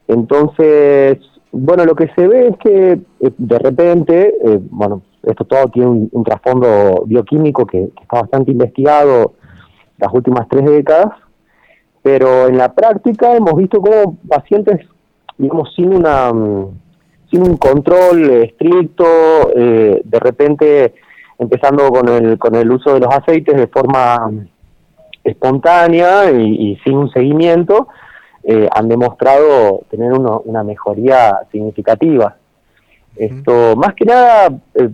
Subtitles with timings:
[0.08, 1.18] Entonces,
[1.52, 6.08] bueno, lo que se ve es que eh, de repente, eh, bueno, esto todo tiene
[6.12, 9.34] un, trasfondo bioquímico que, está bastante investigado
[9.98, 11.12] las últimas tres décadas,
[12.02, 14.86] pero en la práctica hemos visto cómo pacientes,
[15.36, 16.68] digamos, sin una mm,
[17.30, 19.04] sin un control estricto,
[19.54, 20.94] eh, de repente
[21.38, 24.48] empezando con el, con el uso de los aceites de forma mm,
[25.24, 27.88] espontánea y sin un seguimiento,
[28.44, 32.36] eh, han demostrado tener uno- una mejoría significativa.
[33.16, 34.88] Esto, más que nada, eh,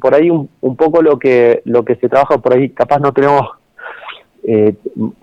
[0.00, 3.12] por ahí un, un poco lo que, lo que se trabaja, por ahí capaz no
[3.12, 3.42] tenemos
[4.42, 4.74] eh,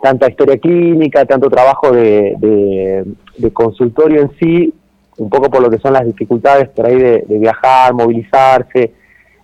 [0.01, 3.05] tanta historia clínica, tanto trabajo de, de-
[3.37, 4.73] de consultorio en sí,
[5.17, 8.93] un poco por lo que son las dificultades por ahí de, de viajar, movilizarse,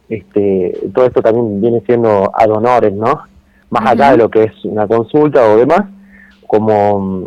[0.09, 3.21] este, todo esto también viene siendo ad honores, ¿no?
[3.69, 5.83] Más allá de lo que es una consulta o demás,
[6.45, 7.25] como,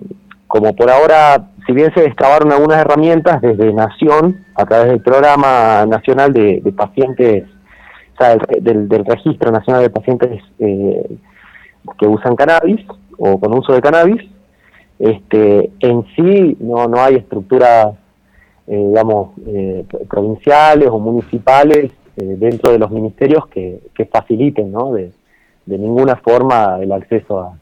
[0.54, 5.84] como por ahora, si bien se excabaron algunas herramientas desde Nación, a través del Programa
[5.84, 7.42] Nacional de, Pacientes,
[8.14, 11.16] o sea, del, del- Registro Nacional de Pacientes eh,
[11.98, 12.86] que usan cannabis
[13.18, 14.22] o con uso de cannabis,
[15.00, 17.96] este, en sí no, no hay estructuras,
[18.68, 24.92] eh, digamos, eh, provinciales o municipales eh, dentro de los ministerios que, que faciliten, ¿no?
[24.92, 25.10] De,
[25.66, 27.58] de ninguna forma el acceso a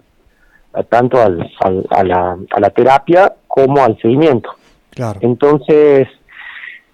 [0.89, 4.51] tanto al- al- a, la, a la terapia como al seguimiento.
[4.91, 5.19] Claro.
[5.23, 6.09] Entonces,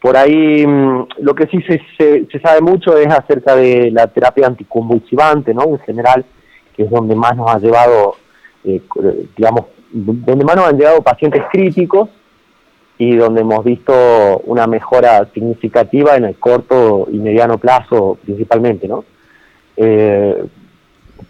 [0.01, 4.07] por ahí mm, lo que sí se, se, se sabe mucho es acerca de la
[4.07, 5.65] terapia anticonvulsivante, ¿no?
[5.65, 6.25] En general,
[6.77, 8.15] que es donde más nos ha llevado,
[8.65, 12.09] eh, eh, digamos, donde más nos han llegado pacientes críticos
[12.99, 13.93] y donde hemos visto
[14.45, 19.05] una mejora significativa en el corto y mediano plazo principalmente, ¿no?
[19.77, 20.45] Eh,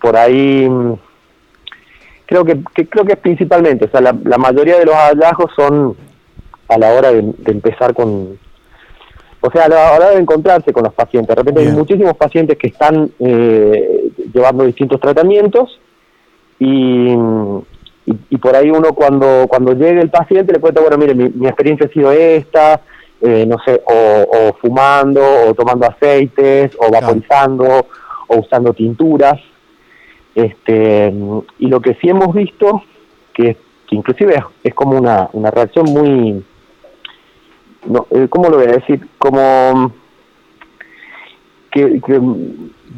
[0.01, 0.95] por ahí mm,
[2.29, 5.51] creo que, que creo que es principalmente, o sea, la, la mayoría de los hallazgos
[5.57, 5.97] son
[6.69, 8.39] a la hora de, de empezar con,
[9.41, 11.35] o sea, a la hora de encontrarse con los pacientes.
[11.35, 15.81] De repente hay muchísimos pacientes que están eh, llevando distintos tratamientos
[16.59, 17.15] y,
[18.05, 21.31] y, y por ahí uno cuando cuando llegue el paciente le cuenta, bueno, mire, mi,
[21.31, 22.83] mi experiencia ha sido esta,
[23.23, 27.87] eh, no sé, o, o fumando, o tomando aceites, o vaporizando,
[28.29, 29.41] o usando tinturas.
[30.39, 31.13] Este,
[31.59, 32.85] y lo que sí hemos visto,
[33.35, 33.57] que,
[33.89, 36.45] que inclusive es, es como una, una reacción muy,
[37.87, 39.05] no, eh, ¿cómo lo voy a decir?
[39.19, 39.93] Como
[41.73, 42.21] que, que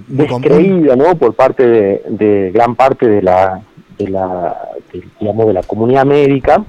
[0.06, 1.14] descreída, ¿no?
[1.14, 3.62] Por parte de, de gran parte de la,
[3.96, 4.58] de la,
[4.92, 6.62] de, digamos, de la comunidad médica,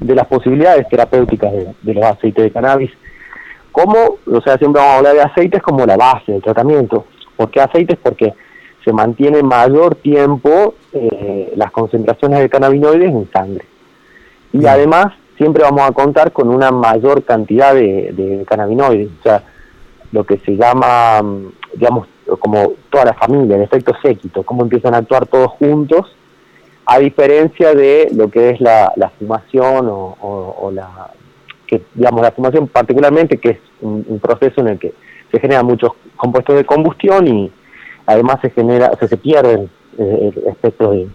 [0.00, 2.90] de las posibilidades terapéuticas de, de los aceites de cannabis.
[3.70, 4.16] ¿Cómo?
[4.26, 7.06] O sea, siempre vamos a hablar de aceites como la base del tratamiento.
[7.36, 7.96] ¿Por qué aceites?
[8.02, 8.34] Porque
[8.84, 13.64] se mantiene mayor tiempo eh, las concentraciones de cannabinoides en sangre.
[14.52, 19.42] Y además siempre vamos a contar con una mayor cantidad de, de cannabinoides, o sea,
[20.12, 22.06] lo que se llama, mm, digamos,
[22.38, 26.14] como toda la familia, el efecto séquito, cómo empiezan a actuar todos juntos,
[26.86, 31.10] a diferencia de lo que es la, la fumación o, o- o la,
[31.66, 34.92] que digamos, la fumación particularmente, que es un, un proceso en el que
[35.32, 37.50] se generan muchos compuestos de combustión y
[38.06, 39.68] además se genera, o sea, se pierden
[39.98, 41.08] eh, el espectro de,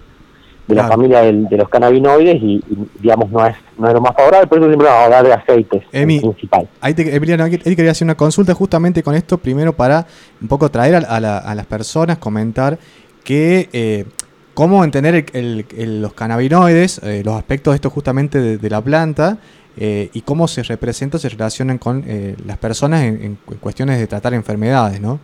[0.67, 4.01] de la familia del- de los cannabinoides y, y, digamos no es no es lo
[4.01, 6.69] más favorable, por eso siempre vamos a hablar de aceites Emi, en principal.
[6.81, 10.05] Ahí te, Emiliano, ahí quería hacer una consulta justamente con esto, primero para
[10.41, 12.77] un poco traer a, a la- a las personas, comentar
[13.23, 14.05] que eh,
[14.53, 19.37] cómo entender los cannabinoides, eh, los aspectos de esto justamente de, la planta
[19.77, 24.33] eh, y cómo se representa, se relacionan con eh, las personas en, cuestiones de tratar
[24.33, 25.19] enfermedades, ¿no?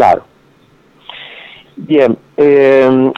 [0.00, 0.22] Claro.
[1.76, 2.16] Bien,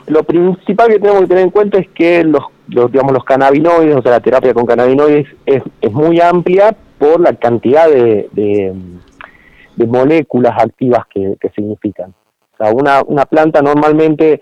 [0.08, 4.02] lo principal que tenemos que tener en cuenta es que los, digamos, los cannabinoides, o
[4.02, 5.62] sea, la terapia con cannabinoides es,
[5.93, 12.14] muy amplia por la cantidad de, de, moléculas activas que, significan.
[12.55, 14.40] O sea, una, planta normalmente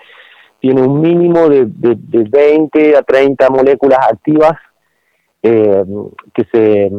[0.61, 4.57] tiene un mínimo de, de, 20 a 30 moléculas activas
[5.43, 5.85] eh,
[6.33, 6.91] que se,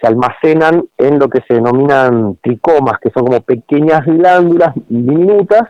[0.00, 5.68] se, almacenan en lo que se denominan tricomas, que son como pequeñas glándulas diminutas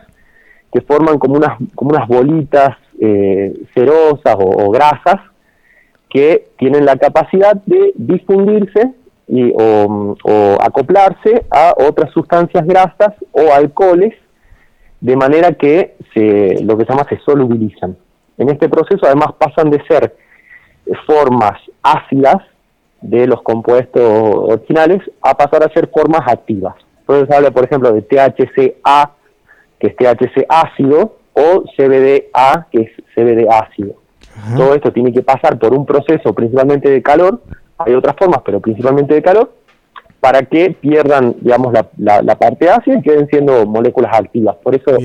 [0.71, 5.21] que forman como unas, como unas bolitas eh, cerosas o, grasas
[6.09, 8.93] que tienen la capacidad de difundirse
[9.27, 14.13] y, o, o acoplarse a otras sustancias grasas o alcoholes
[15.01, 17.97] de manera que se, lo que se llama se solubilizan.
[18.37, 20.15] En este proceso además pasan de ser
[21.05, 22.37] formas ácidas
[23.01, 26.75] de los compuestos originales a pasar a ser formas activas.
[27.01, 29.11] Entonces se habla, por ejemplo, de THCA,
[29.79, 33.95] que es THC ácido, o CBDA, que es CBD ácido.
[34.55, 37.41] Todo esto tiene que pasar por un proceso principalmente de calor,
[37.77, 39.53] hay otras formas, pero principalmente de calor,
[40.19, 44.55] para que pierdan, digamos, la, la, parte ácida y queden siendo moléculas activas.
[44.57, 44.97] Por eso,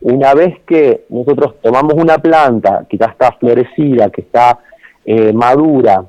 [0.00, 4.58] una vez que nosotros tomamos una planta que ya está florecida, que está
[5.04, 6.04] eh, madura,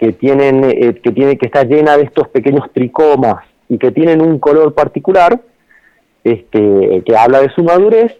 [0.00, 4.22] que tienen, eh, que tiene que está llena de estos pequeños tricomas y que tienen
[4.22, 5.38] un color particular,
[6.24, 8.16] este, que habla de su madurez,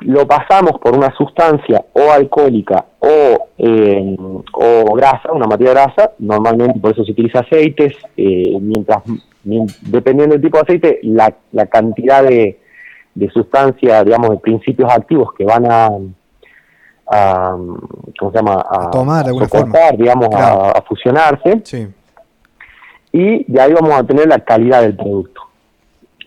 [0.00, 4.16] lo pasamos por una sustancia o alcohólica o, eh,
[4.52, 9.04] o grasa, una materia grasa, normalmente por eso se utiliza aceites, eh, mientras
[9.82, 12.58] dependiendo del tipo de aceite, la, la cantidad de,
[13.14, 15.88] de sustancia, digamos, de principios activos que van a,
[17.06, 17.56] a
[18.18, 18.64] ¿cómo se llama?
[18.68, 21.62] A, tomar, digamos, a, fusionarse.
[23.12, 25.42] Y de ahí vamos a tener la calidad del producto.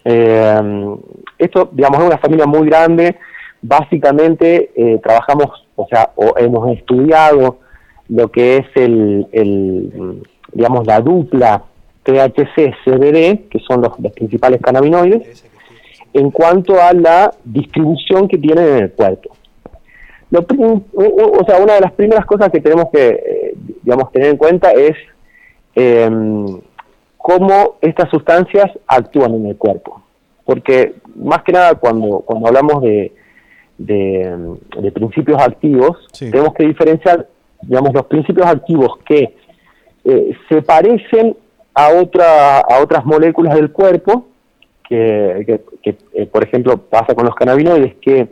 [0.06, 0.96] Eh,
[1.38, 3.18] esto, digamos, es una familia muy grande
[3.62, 7.60] básicamente eh, trabajamos, o sea, o hemos estudiado
[8.08, 11.64] lo que es el, digamos, la dupla
[12.06, 15.46] THC-CBD, que son los, principales cannabinoides,
[16.14, 19.36] en cuanto a la distribución que tienen en el cuerpo.
[20.32, 23.54] Lo, o sea, una de las primeras cosas que tenemos que, eh,
[23.84, 24.96] digamos, tener en cuenta es
[25.76, 26.60] em,
[27.18, 30.02] cómo estas sustancias actúan en el cuerpo.
[30.46, 33.12] Porque más que nada cuando, cuando hablamos de,
[33.78, 37.28] de, principios activos, tenemos que diferenciar,
[37.62, 39.36] digamos, los principios activos que
[40.04, 41.36] eh, se parecen
[41.74, 44.28] a, otra, a otras moléculas del cuerpo,
[44.88, 48.28] que, eh, por ejemplo pasa con los cannabinoides, que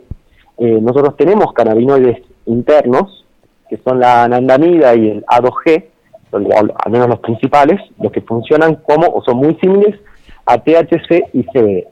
[0.58, 3.24] eh, nosotros tenemos cannabinoides internos,
[3.68, 5.84] que son la anandamida y el A2G,
[6.32, 10.00] al menos los principales, los que funcionan como o son muy similares
[10.46, 11.86] a THC y CBD.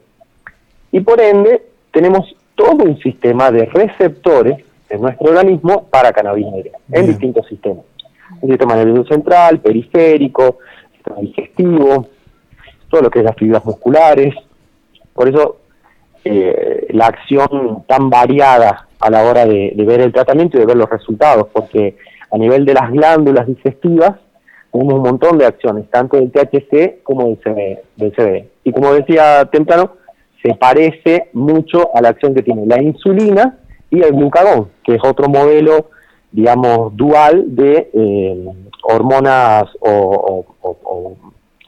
[0.91, 7.07] Y por ende, tenemos todo un sistema de receptores en nuestro organismo para cannabinoides, en
[7.07, 7.85] distintos sistemas.
[8.41, 10.57] Un sistema nervioso central, periférico,
[10.93, 12.07] sistema digestivo,
[12.89, 14.35] todo lo que es las fibras musculares.
[15.13, 15.57] Por eso
[16.29, 20.77] eh, la acción tan variada a la hora de, ver el tratamiento y de ver
[20.77, 21.97] los resultados, porque
[22.31, 24.13] a nivel de las glándulas digestivas
[24.71, 27.79] tenemos un montón de acciones, tanto del THC como del CBD.
[27.95, 28.45] Del CBD.
[28.63, 29.93] Y como decía temprano,
[30.43, 33.57] se parece mucho a la acción que tiene la insulina
[33.89, 35.89] y el glucagón, que es otro modelo,
[36.31, 38.45] digamos, dual de eh,
[38.83, 40.45] hormonas o,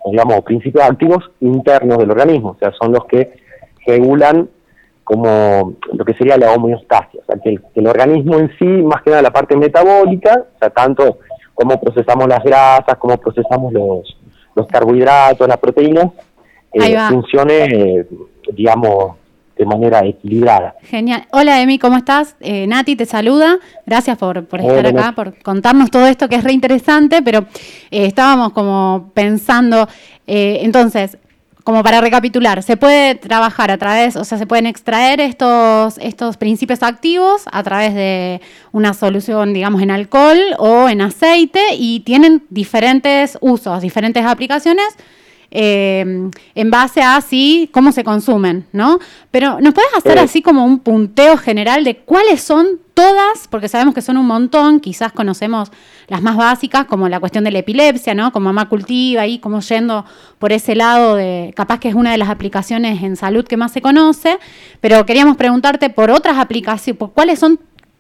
[0.06, 3.32] digamos, principios activos internos del organismo, o sea, son los que
[3.86, 4.50] regulan
[5.04, 9.10] como lo que sería la homeostasia, o sea, que el, organismo en sí, más que
[9.10, 11.18] nada la parte metabólica, o sea, tanto
[11.56, 14.18] cómo procesamos las grasas, cómo procesamos los,
[14.54, 16.12] los carbohidratos, las proteínas,
[16.74, 18.06] eh, funcione
[18.54, 19.16] digamos,
[19.58, 20.76] de manera equilibrada.
[20.84, 21.28] Genial.
[21.32, 22.38] Hola, Emi, ¿cómo estás?
[22.40, 23.58] Eh, Nati te saluda.
[23.86, 27.40] Gracias por, estar acá, por contarnos todo esto que es re interesante, pero
[27.92, 29.88] eh, estábamos como pensando,
[30.28, 31.18] eh, entonces,
[31.63, 36.38] como para recapitular, se puede trabajar a través, o sea, se pueden extraer estos, estos
[36.38, 42.44] principios activos a través de una solución, digamos, en alcohol o en aceite y tienen
[42.50, 44.96] diferentes usos, diferentes aplicaciones
[45.51, 49.00] eh, en base a sí, cómo se consumen, ¿no?
[49.32, 50.22] Pero ¿nos puedes hacer Eh.
[50.22, 54.79] así como un punteo general de cuáles son todas, porque sabemos que son un montón,
[54.82, 55.72] quizás conocemos
[56.08, 58.32] las más básicas, como la cuestión de la epilepsia, ¿no?
[58.34, 60.06] Como mamá cultiva y como yendo
[60.38, 63.72] por ese lado de, capaz que es una de las aplicaciones en salud que más
[63.72, 64.38] se conoce,
[64.82, 67.60] pero queríamos preguntarte por otras aplicaciones, por cuáles son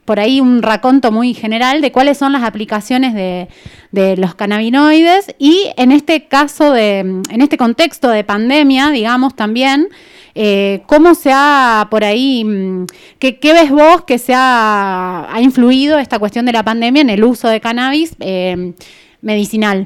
[0.09, 3.47] por ahí un raconto muy general de cuáles son las aplicaciones de,
[3.91, 9.89] de los cannabinoides y en este caso de, en este contexto de pandemia, digamos también,
[10.33, 12.87] eh, cómo se ha por ahí, mm,
[13.19, 17.23] ¿qué, ves vos que se ha, ha influido esta cuestión de la pandemia en el
[17.23, 18.73] uso de cannabis eh,
[19.21, 19.85] medicinal?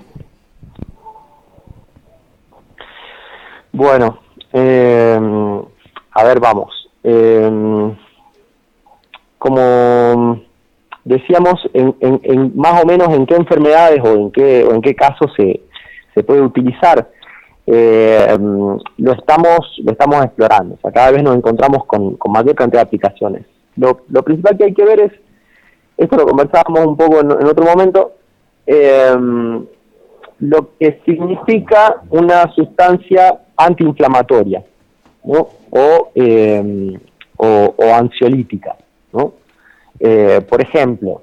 [3.74, 4.22] Bueno,
[4.54, 5.20] eh,
[6.14, 6.72] a ver, vamos.
[9.44, 10.40] Como
[11.04, 15.34] decíamos, en, más o menos en qué enfermedades o en qué, o en qué casos
[15.36, 17.10] se, puede utilizar,
[17.68, 20.76] eh, lo, estamos, lo estamos explorando.
[20.76, 23.46] O sea, cada vez nos encontramos con, con mayor cantidad de aplicaciones.
[23.76, 25.12] Lo, principal que hay que ver es,
[25.98, 28.14] esto lo conversábamos un poco en, otro momento,
[28.66, 29.14] eh,
[30.40, 34.64] lo que significa una sustancia antiinflamatoria
[35.26, 35.50] ¿no?
[35.70, 36.98] o, eh,
[37.94, 38.78] ansiolítica.
[39.14, 39.34] ¿No?
[40.00, 41.22] Eh, por ejemplo,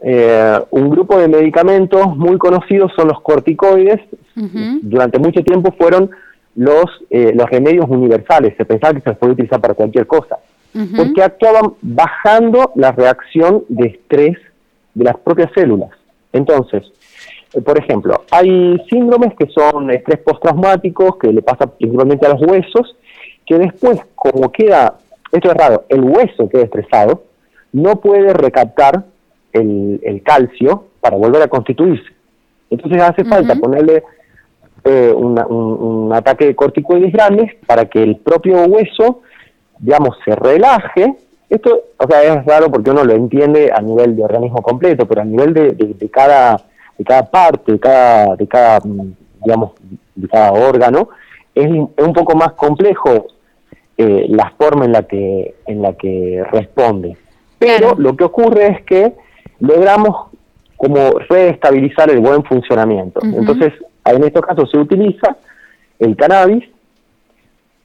[0.00, 4.00] eh, un grupo de medicamentos muy conocidos son los corticoides.
[4.34, 6.10] Durante mucho tiempo fueron
[6.56, 8.54] los, eh, los remedios universales.
[8.56, 10.38] Se pensaba que se los podía utilizar para cualquier cosa.
[10.96, 14.38] Porque actuaban bajando la reacción de estrés
[14.94, 15.90] de las propias células.
[16.32, 16.82] Entonces,
[17.52, 22.42] eh, por ejemplo, hay síndromes que son estrés postraumáticos, que le pasa principalmente a los
[22.42, 22.96] huesos,
[23.44, 24.96] que después, como queda,
[25.30, 27.24] esto es raro, el hueso queda estresado,
[27.72, 29.04] no puede recaptar
[29.52, 32.10] el, el calcio para volver a constituirse.
[32.70, 34.02] Entonces hace falta ponerle
[34.84, 39.20] eh, una- un, un ataque de corticoides grandes para que el propio hueso,
[39.78, 41.14] digamos, se relaje.
[41.50, 45.20] Esto, o sea, es raro porque uno lo entiende a nivel de organismo completo, pero
[45.20, 46.56] a nivel de, de- de cada
[46.98, 49.12] de cada parte, de cada, de cada, mm,
[49.44, 49.72] digamos,
[50.14, 51.08] de cada órgano,
[51.54, 53.26] es, un- es un poco más complejo
[53.96, 57.16] eh, la forma en la que en la que responde.
[57.62, 57.94] Pero Claro.
[57.98, 59.12] lo que ocurre es que
[59.60, 60.28] logramos
[60.76, 63.20] como reestabilizar el buen funcionamiento.
[63.22, 63.72] Entonces,
[64.04, 65.36] en estos casos se utiliza
[66.00, 66.64] el cannabis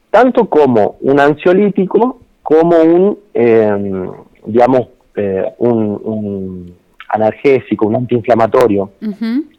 [0.09, 4.07] tanto como un ansiolítico como un, eh,
[4.45, 6.75] digamos, eh, un, un
[7.09, 8.89] analgésico, un antiinflamatorio,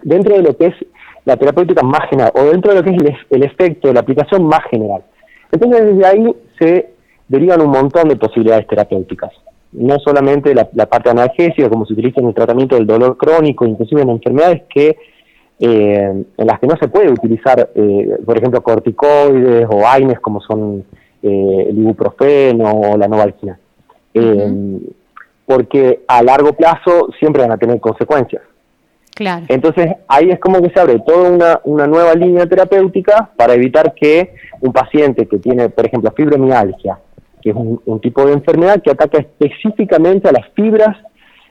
[0.02, 0.74] dentro de lo que es
[1.24, 4.00] la terapéutica más general, o dentro de lo que es el, el efecto de la
[4.00, 5.02] aplicación más general.
[5.52, 6.90] Entonces, desde ahí se
[7.28, 9.30] derivan un montón de posibilidades terapéuticas.
[9.72, 13.66] No solamente la, la parte analgésica, como se utiliza en el tratamiento del dolor crónico,
[13.66, 14.96] inclusive en enfermedades que
[15.60, 20.40] eh, en las que no se puede utilizar, eh, por ejemplo, corticoides o AINES como
[20.40, 20.84] son
[21.22, 23.58] eh, el ibuprofeno o la novalgina.
[24.14, 24.78] Eh,
[25.44, 28.42] Porque a largo plazo siempre van a tener consecuencias.
[29.14, 29.46] Claro.
[29.48, 33.94] Entonces ahí es como que se abre toda una, una nueva línea terapéutica para evitar
[33.94, 36.98] que un paciente que tiene, por ejemplo, fibromialgia,
[37.48, 40.96] que es un, un tipo de enfermedad que ataca específicamente a las fibras,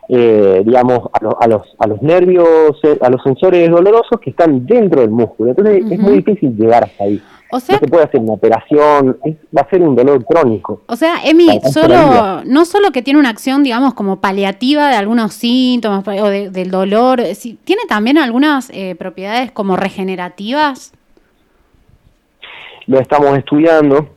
[0.09, 4.29] eh, digamos, a, lo- a los, a los nervios, eh, a los sensores dolorosos que
[4.29, 5.49] están dentro del músculo.
[5.51, 7.21] Entonces es muy difícil llegar hasta ahí.
[7.49, 10.81] O sea, no se puede hacer una operación, es- va a ser un dolor crónico.
[10.87, 15.33] O sea, Emi, solo, no solo que tiene una acción, digamos, como paliativa de algunos
[15.33, 20.93] síntomas o de- del dolor, eh, sí, tiene también algunas eh, propiedades como regenerativas.
[22.85, 24.09] Lo estamos estudiando.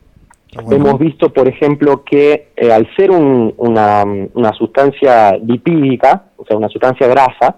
[0.54, 0.88] Bueno.
[0.88, 4.04] Hemos visto, por ejemplo, que eh, al ser un- una,
[4.34, 7.56] una sustancia lipídica, o sea, una sustancia grasa,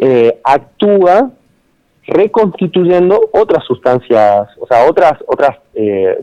[0.00, 1.30] eh, actúa
[2.06, 6.16] reconstituyendo otras sustancias, o sea, otras, otras, eh,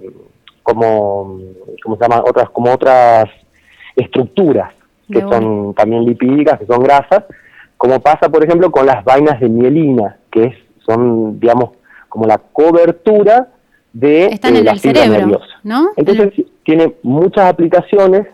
[0.64, 1.40] como,
[1.84, 2.24] ¿cómo se llama?
[2.28, 3.26] Otras, como otras
[3.96, 4.74] estructuras
[5.12, 7.24] que son también lipídicas, que son grasas,
[7.78, 11.70] como pasa, por ejemplo, con las vainas de mielina, que es, son, digamos,
[12.10, 13.48] como la cobertura
[13.94, 15.46] de Están eh, en el cerebro, nerviosa.
[15.64, 15.90] ¿no?
[15.96, 18.28] Entonces tiene muchas aplicaciones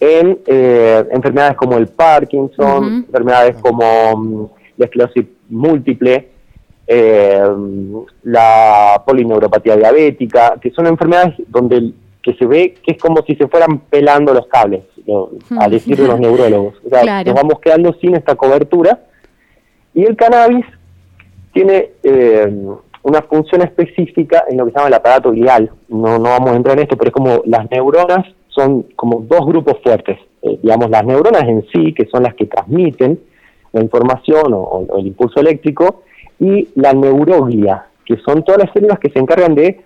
[0.00, 6.28] en eh, enfermedades como el Parkinson, enfermedades como mm, la esclerosis múltiple,
[6.86, 7.42] eh,
[8.22, 13.34] la polineuropatía diabética, que son enfermedades donde el- que se ve que es como si
[13.36, 16.74] se fueran pelando los cables, lo- a decir de los neurólogos.
[16.84, 17.26] O sea, Claro.
[17.32, 19.00] nos vamos quedando sin esta cobertura.
[19.94, 20.64] Y el cannabis
[21.52, 22.52] tiene eh,
[23.02, 25.70] una función específica en lo que se llama el aparato glial.
[25.88, 28.26] No, no vamos a entrar en esto, pero es como las neuronas
[28.58, 30.18] son como dos grupos fuertes.
[30.42, 33.18] Eh, digamos, las neuronas en sí, que son las que transmiten
[33.72, 36.02] la información o, el impulso eléctrico,
[36.40, 39.80] y la neuroglia, que son todas las células que se encargan de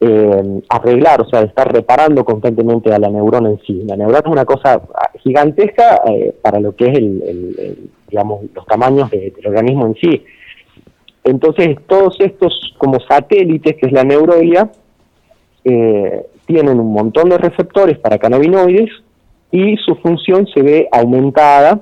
[0.00, 3.82] eh, arreglar, o sea, de estar reparando constantemente a la neurona en sí.
[3.86, 4.82] La neurona es una cosa
[5.18, 10.24] gigantesca eh, para lo que es el, digamos, los tamaños del organismo en sí.
[11.24, 14.70] Entonces, todos estos como satélites, que es la neurolia,
[15.64, 18.90] eh, tienen un montón de receptores para cannabinoides
[19.50, 21.80] y su función se ve aumentada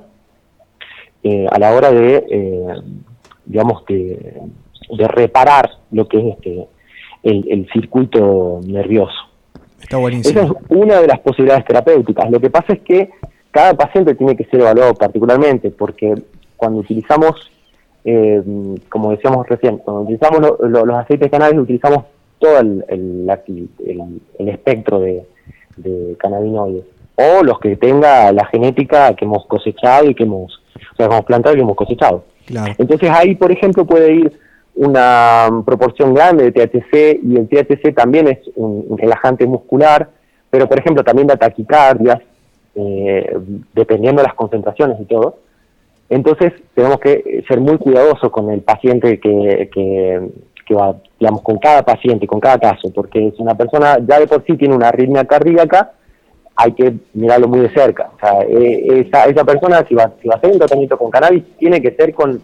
[1.51, 2.83] a la hora de,
[3.45, 4.41] digamos, de,
[4.89, 6.67] de reparar lo que es este
[7.23, 9.15] el, circuito nervioso.
[9.81, 10.39] Está buenísimo.
[10.39, 12.29] Esa es una de las posibilidades terapéuticas.
[12.29, 13.09] Lo que pasa es que
[13.51, 16.13] cada paciente tiene que ser evaluado particularmente, porque
[16.57, 17.49] cuando utilizamos,
[18.05, 18.43] eh,
[18.89, 22.05] como decíamos recién, cuando utilizamos los aceites canales, utilizamos
[22.39, 25.25] todo el, el, espectro de,
[25.77, 26.83] de, cannabinoides,
[27.15, 31.13] o los que tenga la genética que hemos cosechado y que hemos, o sea, que
[31.13, 32.23] hemos plantado y que hemos cosechado.
[32.77, 34.39] Entonces ahí, por ejemplo, puede ir
[34.75, 40.09] una proporción grande de THC y el THC también es un, relajante muscular,
[40.49, 42.19] pero por ejemplo también da taquicardias,
[42.75, 43.37] eh,
[43.73, 45.37] dependiendo de las concentraciones y todo.
[46.13, 51.83] Entonces tenemos que ser muy cuidadosos con el paciente que, que, va, digamos, con cada
[51.83, 55.25] paciente, con cada caso, porque si una persona ya de por sí tiene una arritmia
[55.25, 55.93] cardíaca,
[56.55, 58.11] hay que mirarlo muy de cerca.
[58.15, 61.09] O sea, eh, esa, esa persona, si va, si va a hacer un tratamiento con
[61.09, 62.39] cannabis, tiene que ser con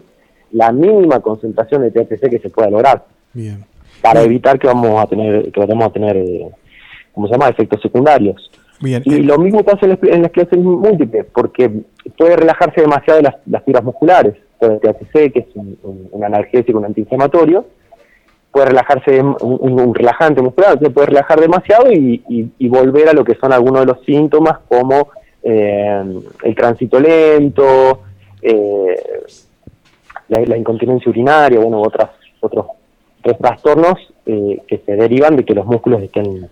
[0.50, 3.04] la mínima concentración de THC que se pueda lograr.
[3.32, 3.64] Bien.
[4.02, 6.48] Para evitar que vamos a tener, que vamos a tener, eh,
[7.12, 8.50] ¿cómo se llama?, efectos secundarios.
[8.80, 9.02] Bien.
[9.04, 11.70] Y lo mismo pasa en, en la esclerosis múltiple, porque
[12.16, 14.34] puede relajarse demasiado las, las fibras musculares.
[14.58, 15.76] Puede THC, que es un,
[16.24, 17.64] analgésico, un antiinflamatorio,
[18.50, 23.36] puede relajarse un, relajante muscular, se puede relajar demasiado y, y, volver a lo que
[23.36, 25.08] son algunos de los síntomas como
[25.42, 28.02] eh, el tránsito lento,
[28.42, 28.96] eh,
[30.28, 32.10] la, incontinencia urinaria, bueno, otras,
[32.40, 32.66] otros,
[33.38, 36.48] trastornos eh, que se derivan de que los músculos estén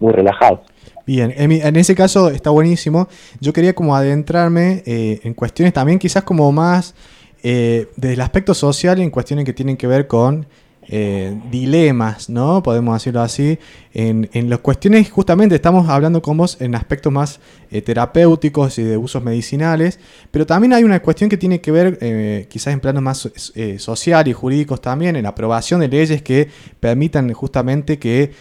[0.00, 0.60] muy relajados.
[1.06, 3.08] Bien, en, ese caso está buenísimo.
[3.40, 6.94] Yo quería como adentrarme eh, en cuestiones también quizás como más
[7.42, 10.46] eh, desde el aspecto social, en cuestiones que tienen que ver con
[10.88, 12.60] eh, dilemas, ¿no?
[12.60, 13.58] Podemos decirlo así,
[13.94, 18.96] en, las cuestiones, justamente estamos hablando con vos en aspectos más eh, terapéuticos y de
[18.96, 20.00] usos medicinales,
[20.32, 23.30] pero también hay una cuestión que tiene que ver eh, quizás en planos más
[23.78, 26.48] social y jurídicos también, en la aprobación de leyes que
[26.80, 28.32] permitan justamente que,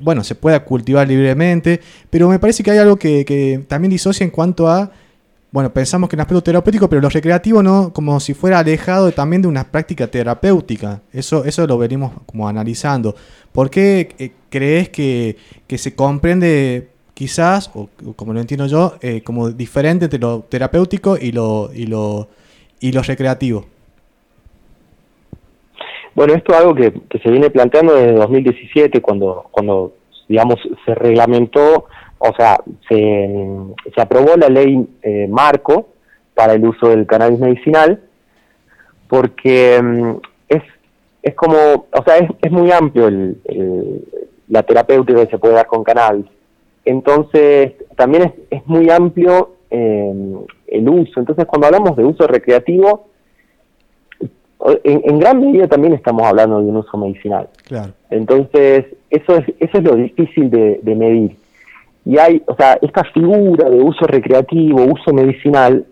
[0.00, 4.30] bueno, se pueda cultivar libremente, pero me parece que hay algo que también disocia en
[4.30, 4.92] cuanto a
[5.52, 9.42] bueno, pensamos que en aspecto terapéutico, pero lo recreativo no, como si fuera alejado también
[9.42, 11.02] de una práctica terapéutica.
[11.12, 13.16] Eso, eso lo venimos como analizando.
[13.52, 15.36] ¿Por qué eh, crees que,
[15.68, 21.32] se comprende quizás, o, como lo entiendo yo, eh, como diferente entre lo terapéutico y
[21.32, 22.28] lo, y lo,
[22.78, 23.66] y lo recreativo?
[26.14, 29.94] Bueno, esto es algo que, que se viene planteando desde 2017, cuando, cuando
[30.28, 31.86] digamos, se reglamentó
[32.22, 33.30] o sea, se,
[33.94, 35.88] se aprobó la ley eh, marco
[36.34, 37.98] para el uso del cannabis medicinal,
[39.08, 40.16] porque mm,
[40.48, 40.62] es,
[41.22, 44.04] es como, o sea, es, es muy amplio el,
[44.48, 46.26] la terapéutica que se puede dar con cannabis.
[46.84, 50.12] Entonces, también es, es muy amplio eh,
[50.66, 51.20] el uso.
[51.20, 53.06] Entonces, cuando hablamos de uso recreativo,
[54.84, 57.48] en, en, gran medida también estamos hablando de un uso medicinal.
[57.66, 57.94] Claro.
[58.10, 61.39] Entonces, eso es, eso es lo difícil de, de medir
[62.04, 65.84] y hay, o sea, esta figura de uso recreativo, uso medicinal,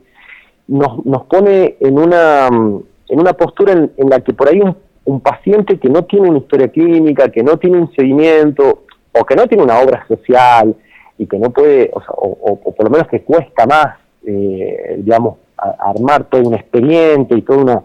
[0.66, 5.20] nos, nos pone en una, en una postura en, la que por ahí un, un,
[5.20, 9.46] paciente que no tiene una historia clínica, que no tiene un seguimiento, o que no
[9.46, 10.74] tiene una obra social,
[11.18, 15.36] y que no puede, o, sea, o, por lo menos que cuesta más, eh, digamos,
[15.56, 17.82] armar todo un expediente y toda una,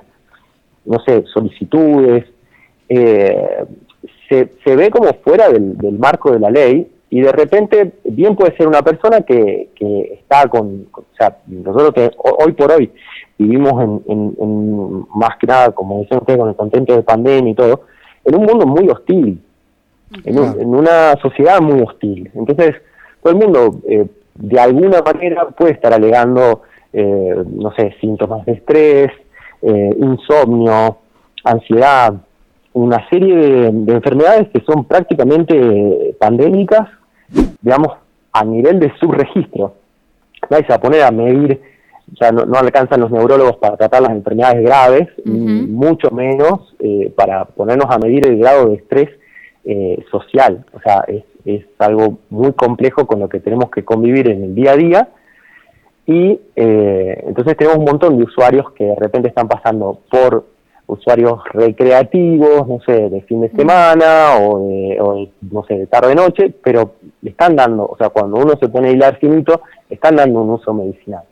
[0.86, 2.26] no sé, solicitudes,
[2.88, 3.66] eh,
[4.30, 8.58] se, se ve como fuera del marco de la ley y de repente bien puede
[8.58, 12.92] ser una persona que, que está con, o sea, nosotros que hoy por hoy
[13.38, 17.82] vivimos en, más que nada, como decían ustedes, con el contento de pandemia y todo,
[18.26, 19.40] en un mundo muy hostil,
[20.24, 22.32] en, una sociedad muy hostil.
[22.34, 22.78] Entonces,
[23.22, 28.54] todo el mundo eh, de alguna manera puede estar alegando, eh, no sé, síntomas de
[28.54, 29.12] estrés,
[29.62, 30.98] eh, insomnio,
[31.44, 32.16] ansiedad,
[32.74, 36.90] una serie de, de, enfermedades que son prácticamente pandémicas
[37.28, 37.98] digamos,
[38.32, 39.76] a nivel de subregistro.
[40.50, 41.62] Nadie se va a poner a medir,
[42.20, 47.88] ya no, alcanzan los neurólogos para tratar las enfermedades graves, mucho menos eh, para ponernos
[47.90, 49.10] a medir el grado de estrés
[49.64, 50.66] eh, social.
[50.74, 54.56] O sea, es, es algo muy complejo con lo que tenemos que convivir en el
[54.56, 55.10] día a día.
[56.06, 60.46] Y eh, entonces tenemos un montón de usuarios que de repente están pasando por
[60.88, 66.54] usuarios recreativos, no sé, de fin de semana o de, o no sé, de tarde-noche,
[66.64, 70.42] pero le están dando, o sea, cuando uno se pone a hilar finito, están dando
[70.42, 71.24] un uso medicinal.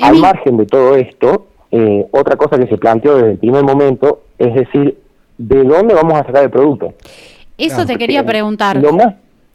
[0.00, 4.20] Al margen de todo esto, eh, otra cosa que se planteó desde el primer momento
[4.38, 4.98] es decir,
[5.38, 6.94] ¿de dónde vamos a sacar el producto?
[7.56, 8.76] Eso te quería preguntar.
[8.76, 9.14] Lo más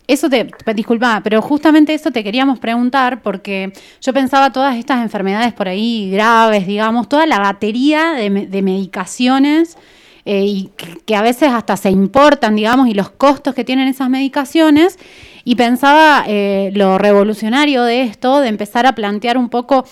[0.09, 5.53] eso te, disculpa, pero justamente eso te queríamos preguntar porque yo pensaba todas estas enfermedades
[5.53, 8.29] por ahí graves, digamos, toda la batería de,
[8.63, 9.77] medicaciones
[10.25, 10.71] eh, y
[11.05, 14.97] que, a veces hasta se importan, digamos, y los costos que tienen esas medicaciones.
[15.43, 19.85] Y pensaba eh, lo revolucionario de esto, de empezar a plantear un poco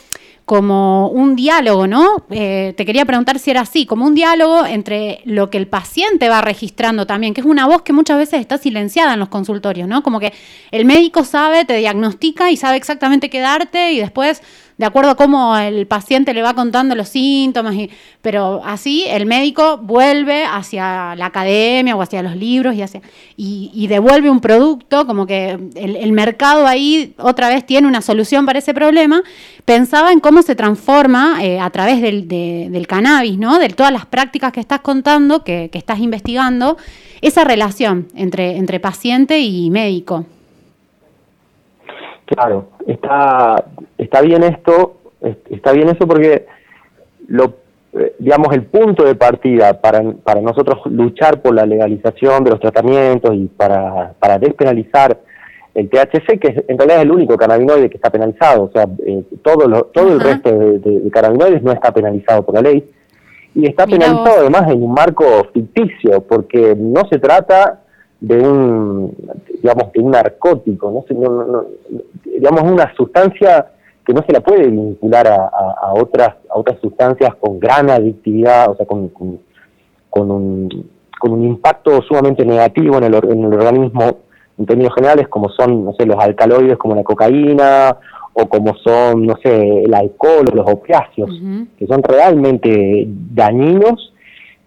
[0.47, 2.23] como un diálogo, ¿no?
[2.29, 6.29] Eh, te quería preguntar si era así, como un diálogo entre lo que el paciente
[6.29, 9.89] va registrando también, que es una voz que muchas veces está silenciada en los consultorios,
[9.89, 10.03] ¿no?
[10.03, 10.31] Como que
[10.71, 14.41] el médico sabe, te diagnostica y sabe exactamente qué darte y después
[14.77, 17.89] de acuerdo a cómo el paciente le va contando los síntomas, y,
[18.21, 23.01] pero así el médico vuelve hacia la academia o hacia los libros y, hacia,
[23.35, 28.59] y, devuelve un producto, como que el, mercado ahí otra vez tiene una solución para
[28.59, 29.23] ese problema.
[29.65, 33.59] Pensaba en cómo se transforma eh, a través del, cannabis, ¿no?
[33.59, 36.77] de todas las prácticas que estás contando, que, que estás investigando,
[37.21, 40.25] esa relación entre, entre paciente y médico.
[42.27, 43.63] Claro, está,
[43.97, 44.97] está bien esto,
[45.49, 46.45] está bien eso porque
[47.27, 47.53] lo,
[47.93, 52.59] eh, digamos, el punto de partida para, para nosotros luchar por la legalización de los
[52.59, 55.17] tratamientos y para, para despenalizar
[55.73, 59.23] el THC, que en realidad es el único cannabinoide que está penalizado, o sea, eh,
[59.41, 62.83] todo, lo, todo el resto de, cannabinoides no está penalizado por la ley,
[63.55, 67.83] y está penalizado además en un marco ficticio, porque no se trata
[68.19, 69.15] de un,
[69.61, 71.65] digamos, de un narcótico, ¿no?
[72.25, 73.67] digamos, una sustancia
[74.05, 78.75] que no se la puede vincular a, otras a otras sustancias con gran adictividad, o
[78.75, 79.39] sea, con, con,
[80.31, 84.17] un, con un impacto sumamente negativo en el, en el organismo
[84.57, 87.97] en términos generales, como son, no sé, los alcaloides como la cocaína,
[88.39, 91.29] o como son, no sé, el alcohol o los opiáceos,
[91.77, 94.13] que son realmente dañinos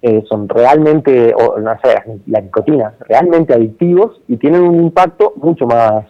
[0.02, 5.66] eh, son realmente, o no sé, la nicotina, realmente adictivos y tienen un impacto mucho
[5.66, 6.06] más,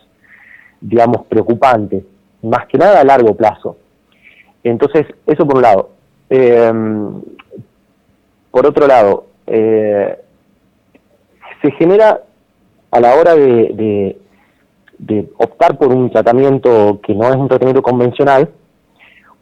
[0.80, 2.04] digamos, preocupante,
[2.42, 3.76] más que nada a largo plazo.
[4.62, 5.90] Entonces, eso por un lado.
[6.28, 7.20] Em,
[8.50, 10.18] por otro lado, eh,
[11.62, 12.22] se genera
[12.92, 14.16] a la hora de,
[14.98, 18.50] de optar por un tratamiento que no es un tratamiento convencional,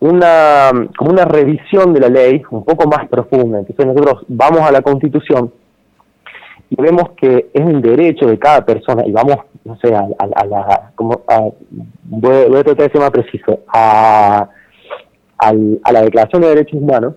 [0.00, 3.58] una, como una revisión de la ley un poco más profunda.
[3.58, 5.52] Entonces nosotros vamos a la Constitución
[6.70, 10.06] y vemos que es un derecho de cada persona, y vamos, no sé, a,
[10.46, 11.22] la, como
[12.04, 14.48] voy, a tratar de ser más preciso, a,
[15.38, 17.14] a la Declaración de Derechos Humanos,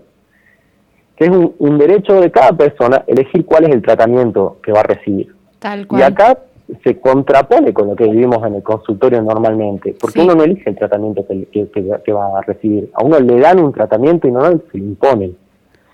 [1.17, 4.83] que es un, derecho de cada persona elegir cuál es el tratamiento que va a
[4.83, 5.35] recibir.
[5.59, 6.01] Tal cual.
[6.01, 6.37] Y acá
[6.83, 10.75] se contrapone con lo que vivimos en el consultorio normalmente, porque uno no elige el
[10.75, 14.83] tratamiento que, va a recibir, a uno le dan un tratamiento y no se lo
[14.83, 15.35] imponen.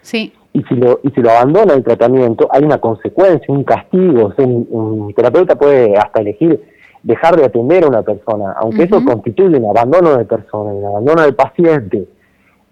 [0.02, 0.34] Sí.
[0.54, 4.34] Y si lo, y si lo abandona el tratamiento, hay una consecuencia, un castigo.
[4.38, 6.62] un, terapeuta puede hasta elegir
[7.04, 11.22] dejar de atender a una persona, aunque eso constituye un abandono de persona, un abandono
[11.22, 12.08] del paciente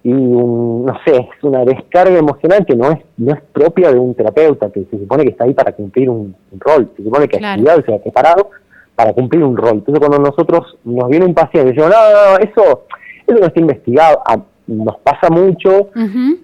[0.06, 4.14] y no sé, es una descarga emocional que no es no es propia de un
[4.14, 7.64] terapeuta, que se supone que está ahí para cumplir un, rol, se supone que claro.
[7.84, 8.52] se ha preparado
[8.94, 9.78] para cumplir un rol.
[9.78, 12.84] Entonces cuando nosotros nos viene un paciente y decimos, no, no, no, eso,
[13.26, 14.22] eso no está investigado,
[14.68, 15.90] nos pasa mucho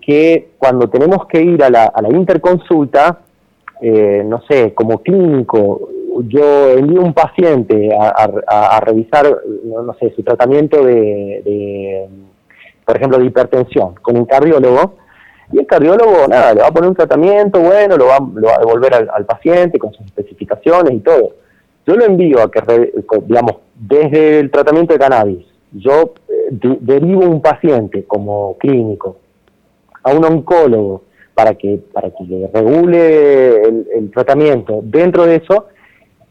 [0.03, 3.19] que cuando tenemos que ir a la, a la interconsulta,
[3.79, 5.87] eh, no sé, como clínico,
[6.27, 12.09] yo envío un paciente a, a, revisar, no, sé, su tratamiento de
[12.91, 14.95] por ejemplo, de hipertensión, con un cardiólogo,
[15.53, 18.93] y el cardiólogo, nada, le va a poner un tratamiento, bueno, lo va, a devolver
[18.93, 21.35] al, paciente con sus especificaciones y todo.
[21.87, 22.91] Yo lo envío a que,
[23.25, 26.49] digamos, desde el tratamiento de cannabis, yo eh,
[26.81, 29.15] derivo un paciente como clínico
[30.03, 34.81] a un oncólogo para que, para que le regule el tratamiento.
[34.83, 35.67] Dentro de eso,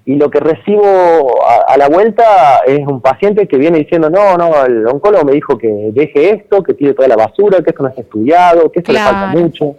[0.05, 4.65] y lo que recibo a, la vuelta es un paciente que viene diciendo, no, no,
[4.65, 7.91] el oncólogo me dijo que deje esto, que tire toda la basura, que esto no
[7.91, 9.77] está estudiado, que esto le falta mucho.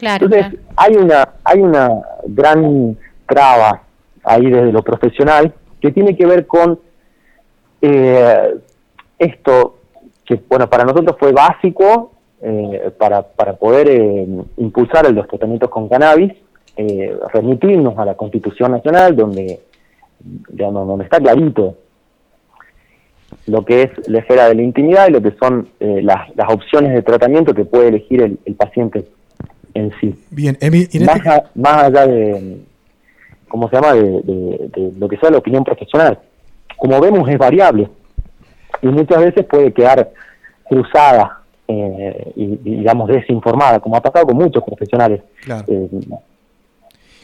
[0.00, 1.90] Entonces, hay una hay una
[2.26, 3.82] gran traba
[4.24, 6.78] ahí desde lo profesional que tiene que ver con
[7.82, 8.54] eh,
[9.18, 9.78] esto
[10.24, 14.26] que, bueno, para nosotros fue básico eh, para, para poder eh,
[14.58, 16.32] impulsar los tratamientos con cannabis,
[16.76, 19.60] eh, remitirnos a la Constitución Nacional, donde,
[20.50, 21.76] digamos, donde está clarito
[23.46, 26.52] lo que es la esfera de la intimidad y lo que son eh, las, las,
[26.52, 29.04] opciones de tratamiento que puede elegir el, paciente
[29.74, 30.14] en sí.
[30.30, 32.60] Bien, Emi, y en más, este- a- más allá de,
[33.48, 36.18] ¿cómo se llama?, de, de- de lo que sea la opinión profesional.
[36.76, 37.88] Como vemos, es variable
[38.82, 40.10] y muchas veces puede quedar
[40.64, 45.22] cruzada eh, y, y, digamos, desinformada, como ha pasado con muchos profesionales.
[45.44, 45.64] Claro.
[45.68, 45.88] Eh,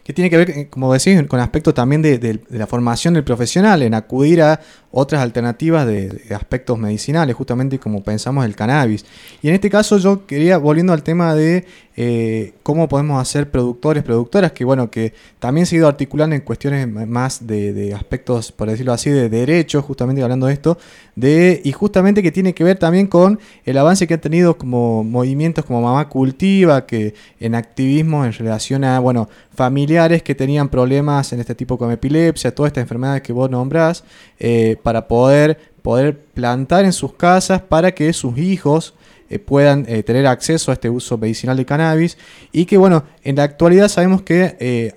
[0.06, 3.14] que tiene que ver, eh, como decís, con aspectos también de, de- de la formación
[3.14, 4.60] del profesional, en acudir a
[4.98, 9.04] otras alternativas de, aspectos medicinales, justamente como pensamos el cannabis.
[9.42, 11.66] Y en este caso yo quería, volviendo al tema de
[11.98, 16.40] eh, cómo podemos hacer productores, productoras, que bueno, que también se ha ido articulando en
[16.40, 20.78] cuestiones más de, de aspectos, por decirlo así, de derechos, justamente hablando de esto,
[21.14, 25.04] de, y justamente que tiene que ver también con el avance que han tenido como
[25.04, 31.32] movimientos como Mamá Cultiva, que en activismo en relación a, bueno, familiares que tenían problemas
[31.32, 34.04] en este tipo como epilepsia, todas estas enfermedades que vos nombrás,
[34.38, 38.94] eh, para poder, poder plantar en sus casas para que sus hijos
[39.28, 42.16] eh, puedan eh, tener acceso a este uso medicinal de cannabis
[42.52, 44.92] y que bueno, en la actualidad sabemos que eh,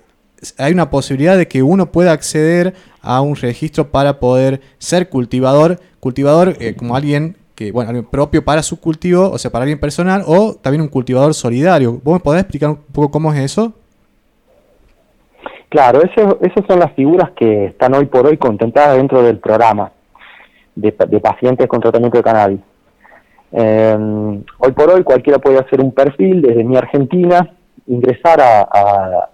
[0.58, 2.72] hay una posibilidad de que uno pueda acceder
[3.02, 8.62] a un registro para poder ser cultivador, cultivador como alguien que, bueno, alguien propio para
[8.62, 12.00] su cultivo, o sea, para alguien personal, o también un cultivador solidario.
[12.04, 13.74] ¿Vos me podés explicar un poco cómo es eso?
[15.70, 19.90] Claro, eso- esas son las figuras que están hoy por hoy contempladas dentro del programa
[20.74, 22.60] de, pa- de pacientes con tratamiento de cannabis.
[23.52, 23.96] Eh,
[24.58, 27.50] hoy por hoy cualquiera puede hacer un perfil desde mi Argentina,
[27.86, 29.28] ingresar a,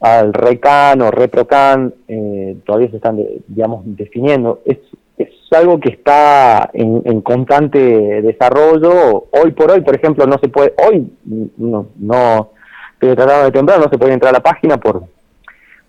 [0.00, 4.60] al RECAN o ReproCan, eh, todavía se están, digamos, definiendo.
[4.64, 4.78] Es,
[5.18, 7.78] es algo que está en, constante
[8.22, 9.26] desarrollo.
[9.30, 11.10] Hoy por hoy, por ejemplo, no se puede, hoy
[11.56, 12.50] no, no
[12.94, 15.04] estoy tratando de temprano, no se puede entrar a la página por,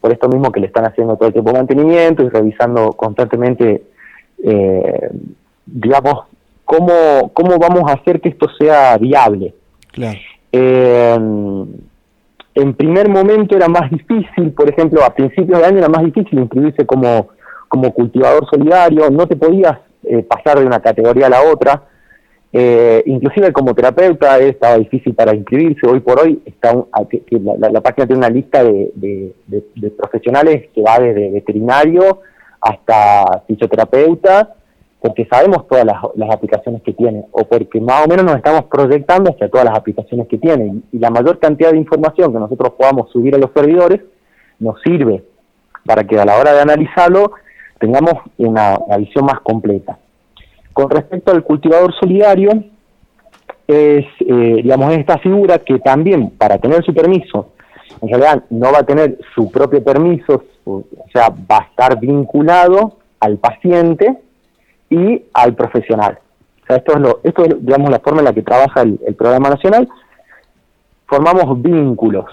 [0.06, 3.86] por esto mismo que le están haciendo todo el tiempo mantenimiento y revisando constantemente,
[4.44, 5.10] eh,
[5.66, 6.26] digamos,
[6.64, 9.56] cómo, cómo vamos a hacer que esto sea viable.
[9.92, 10.20] Claro.
[10.52, 11.18] Eh,
[12.54, 16.38] en primer momento era más difícil, por ejemplo, a principios de año era más difícil
[16.38, 17.30] inscribirse como,
[17.68, 21.82] como cultivador solidario, no te podías eh, pasar de una categoría a la otra,
[22.58, 27.20] eh, inclusive como terapeuta estaba difícil para inscribirse, hoy por hoy está un- a- que-
[27.20, 32.22] que la, página tiene una lista de, de- profesionales que va desde veterinario
[32.62, 34.56] hasta fisioterapeuta,
[35.02, 39.32] porque sabemos todas las, aplicaciones que tiene, o porque más o menos nos estamos proyectando
[39.32, 43.12] hacia todas las aplicaciones que tiene, y, la mayor cantidad de información que nosotros podamos
[43.12, 44.00] subir a los servidores
[44.60, 45.24] nos sirve
[45.86, 47.34] para que a la hora de analizarlo
[47.80, 50.00] tengamos una visión más completa.
[50.76, 52.52] Con respecto al cultivador solidario,
[53.66, 57.54] es, eh, digamos, esta figura que también para tener su permiso,
[58.02, 60.84] en realidad no va a tener su propio permiso, o
[61.14, 64.18] sea, va a estar vinculado al paciente
[64.90, 66.20] y al profesional.
[66.64, 69.00] O sea, esto es, lo, esto es digamos, la forma en la que trabaja el,
[69.08, 69.88] el programa nacional.
[71.06, 72.26] Formamos vínculos.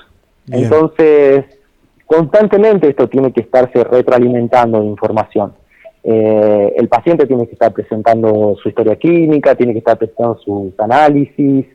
[0.46, 0.64] Bien.
[0.64, 1.44] Entonces,
[2.06, 5.52] constantemente esto tiene que estarse retroalimentando de información.
[6.04, 10.78] Eh, el paciente tiene que estar presentando su historia clínica, tiene que estar presentando sus
[10.80, 11.66] análisis,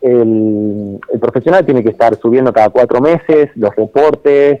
[0.00, 4.60] el, el profesional tiene que estar subiendo cada cuatro meses los reportes,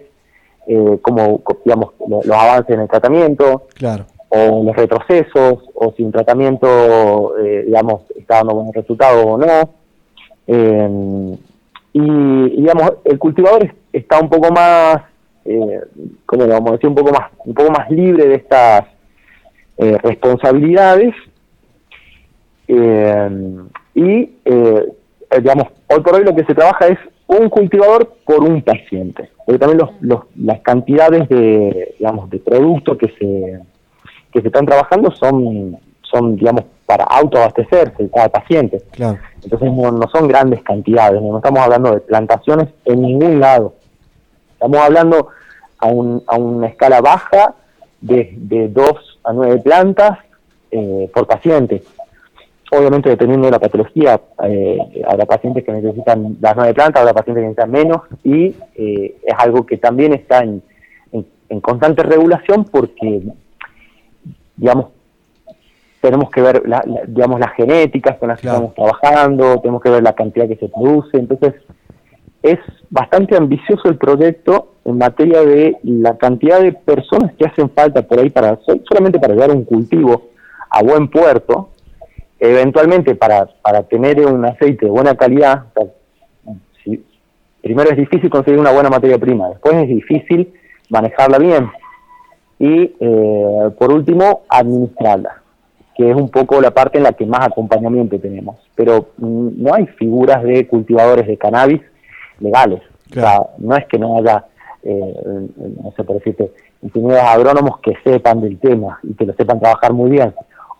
[0.66, 4.04] eh, como digamos lo- los avances en el tratamiento Claro.
[4.30, 9.70] o los retrocesos o si un tratamiento eh, digamos está dando buenos resultados o no
[10.46, 11.36] Eh,
[11.94, 12.00] y
[12.60, 15.02] digamos el cultivador es- está un poco más
[15.46, 15.80] eh,
[16.26, 18.84] como vamos a decir un poco más un poco más libre de estas
[19.78, 21.14] eh, responsabilidades
[22.68, 23.56] eh,
[23.94, 24.86] y eh,
[25.38, 29.58] digamos hoy por hoy lo que se trabaja es un cultivador por un paciente porque
[29.58, 33.60] también los, los- las cantidades de digamos de productos que se
[34.32, 39.18] que se están trabajando son son digamos para autoabastecerse cada paciente Claro.
[39.42, 43.74] entonces no, no son grandes cantidades, no estamos hablando de plantaciones en ningún lado.
[44.52, 45.28] Estamos hablando
[45.78, 47.54] a, un, a una escala baja
[48.04, 50.18] de, de 2 a 9 plantas
[50.70, 51.82] eh, por paciente.
[52.70, 57.42] Obviamente dependiendo de la patología, eh, habrá pacientes que necesitan las 9 plantas, habrá pacientes
[57.42, 60.62] que necesitan menos y eh, es algo que también está en,
[61.12, 63.22] en- en constante regulación porque,
[64.56, 64.86] digamos,
[66.00, 68.58] tenemos que ver, la, la- digamos, las genéticas con las Claro.
[68.60, 71.54] que estamos trabajando, tenemos que ver la cantidad que se produce, entonces
[72.44, 72.58] es
[72.90, 78.18] bastante ambicioso el proyecto en materia de la cantidad de personas que hacen falta por
[78.20, 80.28] ahí para sol- solamente para llevar un cultivo
[80.68, 81.70] a buen puerto,
[82.38, 85.64] eventualmente para, para tener un aceite de buena calidad,
[87.62, 90.52] primero es difícil conseguir una buena materia prima, después es difícil
[90.90, 91.70] manejarla bien
[92.58, 95.40] y eh, por último administrarla
[95.96, 98.56] que es un poco la parte en la que más acompañamiento tenemos.
[98.74, 101.80] Pero mm, no hay figuras de cultivadores de cannabis
[102.40, 102.82] legales.
[103.10, 104.44] O sea, no es que no haya,
[104.82, 105.14] eh,
[105.82, 109.92] no sé por decirte, ingenieros agrónomos que sepan del tema y que lo sepan trabajar
[109.92, 110.34] muy bien,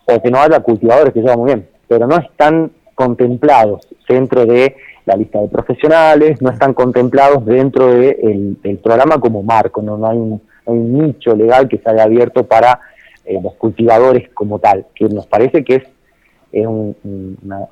[0.05, 4.75] o que no haya cultivadores que sepan muy bien, pero no están contemplados dentro de
[5.05, 10.07] la lista de profesionales, no están contemplados dentro del de programa como marco, no, no
[10.07, 12.79] hay, un, nicho legal que se haya abierto para
[13.23, 15.83] eh, los cultivadores como tal, que nos parece que es,
[16.61, 17.67] una,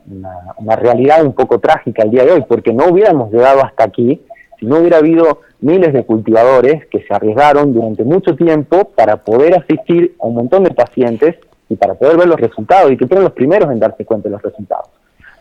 [0.58, 4.22] una, realidad un poco trágica el día de hoy, porque no hubiéramos llegado hasta aquí
[4.60, 9.58] si no hubiera habido miles de cultivadores que se arriesgaron durante mucho tiempo para poder
[9.58, 11.36] asistir a un montón de pacientes
[11.70, 14.34] y para poder ver los resultados y que fueron los primeros en darse cuenta de
[14.34, 14.90] los resultados.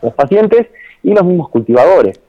[0.01, 0.67] Los pacientes
[1.03, 2.19] y los mismos cultivadores,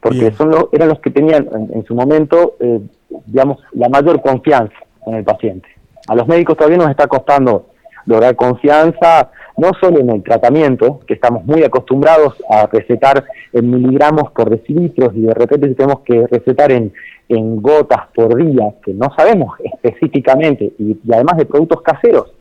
[0.00, 2.80] porque son los, eran los que tenían en, su momento, eh,
[3.26, 5.68] digamos, la mayor confianza en el paciente.
[6.08, 7.66] A los médicos todavía nos está costando
[8.06, 14.30] lograr confianza, no solo en el tratamiento, que estamos muy acostumbrados a recetar en miligramos
[14.32, 16.92] por decilitros y de repente tenemos que recetar en,
[17.28, 22.32] en gotas por día, que no sabemos específicamente, y, además de productos caseros,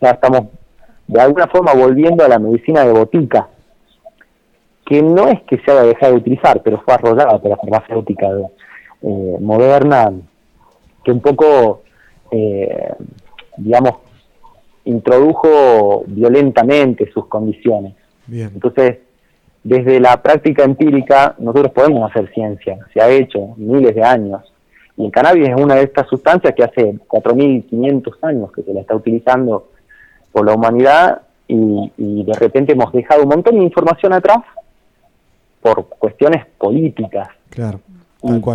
[0.00, 0.48] ya estamos
[1.06, 3.48] de alguna forma volviendo a la medicina de botica,
[4.84, 8.26] que no es que se haya dejado de utilizar, pero fue arrollada por la farmacéutica
[9.02, 10.12] eh, moderna,
[11.04, 11.82] que un poco,
[12.30, 12.92] eh,
[13.56, 14.07] digamos,
[14.88, 17.94] introdujo violentamente sus condiciones.
[18.30, 18.98] Entonces,
[19.62, 24.52] desde la práctica empírica, nosotros podemos hacer ciencia, se ha hecho miles de años.
[24.96, 28.80] Y el cannabis es una de estas sustancias que hace 4.500 años que se la
[28.80, 29.68] está utilizando
[30.32, 34.38] por la humanidad y, y de repente hemos dejado un montón de información atrás
[35.62, 37.28] por cuestiones políticas.
[37.50, 37.80] Claro,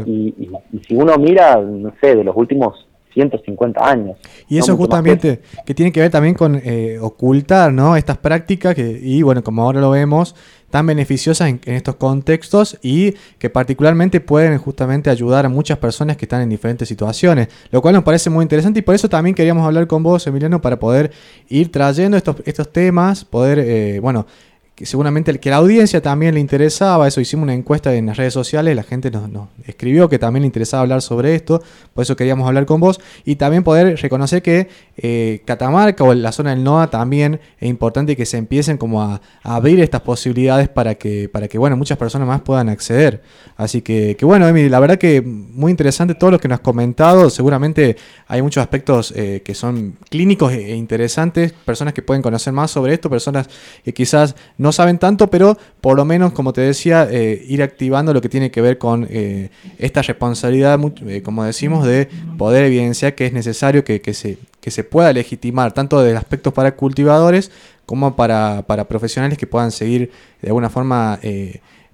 [0.05, 0.49] Y,
[0.87, 4.17] si uno mira, no sé, de los últimos 150 años.
[4.47, 7.95] Y eso justamente que tiene que ver también con eh, ocultar ¿no?
[7.95, 10.35] estas prácticas que, y bueno, como ahora lo vemos,
[10.73, 16.25] tan beneficiosas en, estos contextos y que particularmente pueden justamente ayudar a muchas personas que
[16.25, 19.67] están en diferentes situaciones, lo cual nos parece muy interesante y por eso también queríamos
[19.67, 21.11] hablar con vos, Emiliano, para poder
[21.47, 24.25] ir trayendo estos, estos temas, poder, eh, bueno,
[24.75, 28.33] que seguramente que la audiencia también le interesaba, eso hicimos una encuesta en las redes
[28.33, 31.61] sociales, la gente nos, escribió que también le interesaba hablar sobre esto,
[31.93, 36.31] por eso queríamos hablar con vos, y también poder reconocer que eh, Catamarca o la
[36.31, 40.95] zona del NOA también es importante que se empiecen como a, abrir estas posibilidades para
[40.95, 43.21] que, para que bueno, muchas personas más puedan acceder.
[43.55, 46.63] Así que, que bueno, Emi, la verdad que muy interesante todo lo que nos has
[46.63, 47.95] comentado, seguramente
[48.27, 52.71] hay muchos aspectos eh, que son clínicos e, e interesantes, personas que pueden conocer más
[52.71, 53.47] sobre esto, personas
[53.83, 58.13] que quizás no saben tanto, pero por lo menos, como te decía, eh, ir activando
[58.13, 63.13] lo que tiene que ver con eh, esta responsabilidad, eh, como decimos, de poder evidenciar
[63.13, 67.51] que es necesario que, se, pueda legitimar, tanto de aspectos para cultivadores
[67.85, 71.19] como para, profesionales que puedan seguir de alguna forma,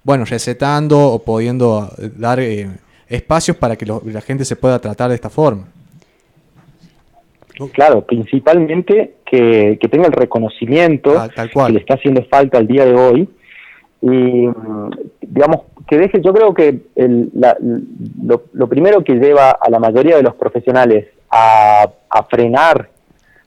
[0.04, 2.38] bueno, recetando o pudiendo dar
[3.08, 5.66] espacios para que la gente se pueda tratar de esta forma.
[7.68, 12.94] Claro, principalmente que, tenga el reconocimiento ah, que le está haciendo falta al día de
[12.94, 13.28] hoy.
[14.02, 14.48] Y
[15.20, 20.34] digamos que deje, yo creo que lo, primero que lleva a la mayoría de los
[20.36, 21.90] profesionales a,
[22.28, 22.88] frenar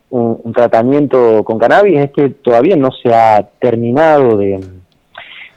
[0.09, 4.59] un, tratamiento con cannabis es que todavía no se ha terminado de,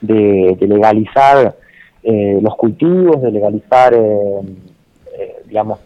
[0.00, 1.56] legalizar
[2.02, 4.40] eh, los cultivos, de legalizar, eh,
[5.18, 5.80] eh, digamos,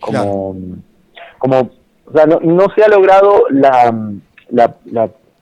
[0.00, 0.56] como,
[1.38, 1.70] como
[2.06, 3.94] o sea, no, no, se ha logrado la,
[4.50, 4.74] la,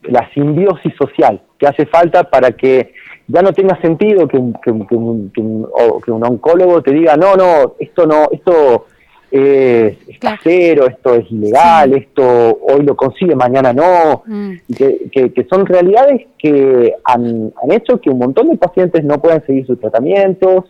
[0.03, 2.93] la, simbiosis social que hace falta para que
[3.27, 7.75] ya no tenga sentido que un, que, un, que, un, oncólogo te diga, no, no,
[7.79, 8.85] esto no, esto
[9.31, 14.53] es, casero, esto es ilegal, esto hoy lo consigue, mañana no, mm.
[14.75, 19.45] que, que, son realidades que han, han hecho que un montón de pacientes no puedan
[19.45, 20.65] seguir sus tratamientos,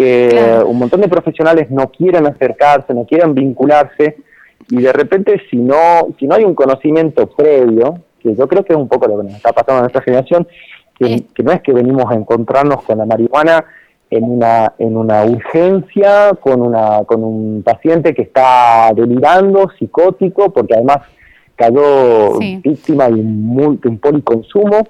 [0.00, 4.16] que un montón de profesionales no quieren acercarse, no quieren vincularse,
[4.70, 8.72] y de repente si no, si no hay un conocimiento previo, que yo creo que
[8.72, 10.48] es un poco lo que nos está pasando a nuestra generación,
[10.98, 13.62] que, no es que venimos a encontrarnos con la marihuana
[14.08, 20.74] en una, en una urgencia, con, una, con un paciente que está delirando, psicótico, porque
[20.74, 20.98] además
[21.56, 24.88] cayó víctima de un, de un policonsumo,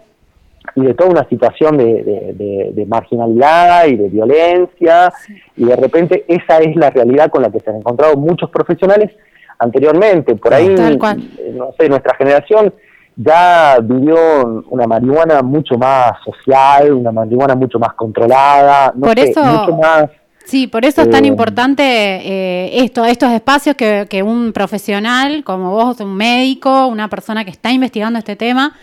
[0.75, 5.13] y de toda una situación de, marginalidad y de violencia,
[5.57, 9.11] y de repente esa es la realidad con la que se han encontrado muchos profesionales
[9.59, 10.35] anteriormente.
[10.37, 12.73] Por ahí, no sé, nuestra generación
[13.17, 19.77] ya vivió una marihuana mucho más social, una marihuana mucho más controlada, por eso, mucho
[19.77, 20.05] más...
[20.45, 25.45] Sí, por eso es tan eh, importante eh, esto, estos espacios que, que un profesional
[25.45, 28.75] como vos, un médico, una persona que está investigando este tema,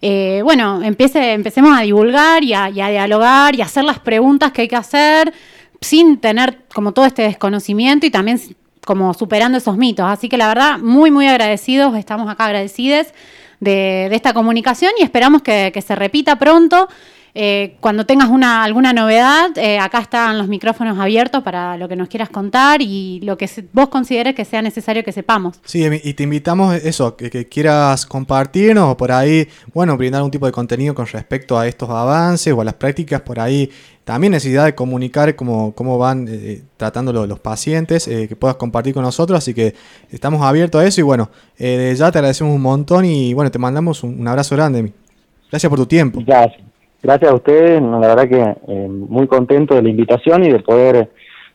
[0.00, 4.62] eh, bueno, empiece, empecemos a divulgar y a, dialogar y a hacer las preguntas que
[4.62, 5.32] hay que hacer
[5.80, 8.40] sin tener como todo este desconocimiento y también
[8.84, 10.06] como superando esos mitos.
[10.06, 13.08] Así que la verdad, muy, muy agradecidos, estamos acá agradecidos
[13.60, 16.88] de, de esta comunicación y esperamos que se repita pronto.
[17.34, 21.96] Eh, cuando tengas una, alguna novedad, eh, acá están los micrófonos abiertos para lo que
[21.96, 25.60] nos quieras contar y lo que se- vos consideres que sea necesario que sepamos.
[25.64, 30.22] Sí, Emi, y te invitamos eso, que, que quieras compartirnos o por ahí, bueno, brindar
[30.22, 33.70] un tipo de contenido con respecto a estos avances o a las prácticas, por ahí
[34.04, 38.56] también necesidad de comunicar cómo, cómo van eh, tratando lo- los pacientes, eh, que puedas
[38.56, 39.74] compartir con nosotros, así que
[40.10, 43.50] estamos abiertos a eso y bueno, eh, desde ya te agradecemos un montón y bueno,
[43.50, 44.92] te mandamos un, un abrazo grande, Emi.
[45.50, 46.22] Gracias por tu tiempo.
[46.26, 46.62] Gracias.
[47.02, 51.10] Gracias a ustedes, la verdad que eh, muy contento de la invitación y de poder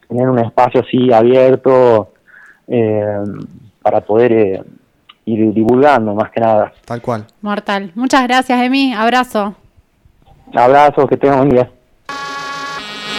[0.07, 2.13] tener un espacio así abierto
[2.67, 3.23] eh,
[3.81, 4.63] para poder eh,
[5.25, 6.71] ir divulgando más que nada.
[6.85, 7.25] Tal cual.
[7.41, 7.91] Mortal.
[7.95, 8.93] Muchas gracias, Emi.
[8.93, 9.55] Abrazo.
[10.53, 11.69] Abrazos, que tengan un día.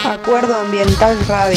[0.05, 1.53] Acuerdo Ambiental Radio.